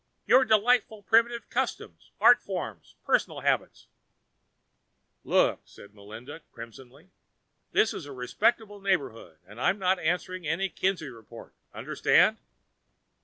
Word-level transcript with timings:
"Your 0.25 0.45
delightful 0.45 1.03
primitive 1.03 1.47
customs, 1.51 2.09
art 2.19 2.41
forms, 2.41 2.95
personal 3.05 3.41
habits" 3.41 3.85
"Look," 5.23 5.61
Melinda 5.93 6.39
said, 6.41 6.51
crimsoning. 6.51 7.11
"This 7.71 7.93
is 7.93 8.07
a 8.07 8.11
respectable 8.11 8.81
neighborhood, 8.81 9.37
and 9.45 9.61
I'm 9.61 9.77
not 9.77 9.99
answering 9.99 10.47
any 10.47 10.69
Kinsey 10.69 11.09
report, 11.09 11.53
understand?" 11.71 12.39